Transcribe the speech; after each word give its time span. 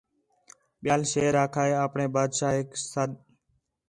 ٻِیال 0.83 1.01
شیر 1.11 1.35
آکھا 1.43 1.63
ہِے 1.67 1.73
اپݨے 1.85 2.05
بادشاہیک 2.13 2.69
سَݙ 2.93 3.09